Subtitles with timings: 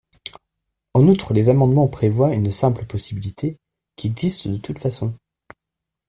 [0.95, 3.59] En outre, les amendements prévoient une simple possibilité–
[3.97, 5.13] qui existe de toute façon.